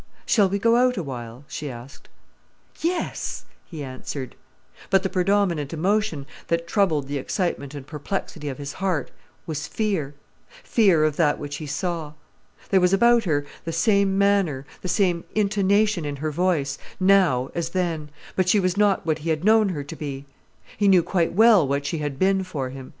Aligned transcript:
"Shall 0.25 0.49
we 0.49 0.57
go 0.57 0.77
out 0.77 0.97
awhile?" 0.97 1.45
she 1.47 1.69
asked. 1.69 2.09
"Yes!" 2.79 3.45
he 3.65 3.83
answered. 3.83 4.35
But 4.89 5.03
the 5.03 5.11
predominant 5.11 5.73
emotion, 5.73 6.25
that 6.47 6.65
troubled 6.65 7.07
the 7.07 7.19
excitement 7.19 7.75
and 7.75 7.85
perplexity 7.85 8.49
of 8.49 8.57
his 8.57 8.73
heart, 8.73 9.11
was 9.45 9.67
fear, 9.67 10.15
fear 10.63 11.03
of 11.03 11.17
that 11.17 11.37
which 11.37 11.57
he 11.57 11.67
saw. 11.67 12.13
There 12.71 12.81
was 12.81 12.93
about 12.93 13.25
her 13.25 13.45
the 13.63 13.71
same 13.71 14.17
manner, 14.17 14.65
the 14.81 14.87
same 14.89 15.23
intonation 15.35 16.03
in 16.03 16.15
her 16.15 16.31
voice, 16.31 16.79
now 16.99 17.51
as 17.53 17.69
then, 17.69 18.09
but 18.35 18.49
she 18.49 18.59
was 18.59 18.75
not 18.75 19.05
what 19.05 19.19
he 19.19 19.29
had 19.29 19.43
known 19.43 19.69
her 19.69 19.83
to 19.83 19.95
be. 19.95 20.25
He 20.77 20.87
knew 20.87 21.03
quite 21.03 21.33
well 21.33 21.67
what 21.67 21.85
she 21.85 21.99
had 21.99 22.17
been 22.17 22.43
for 22.43 22.71
him. 22.71 22.89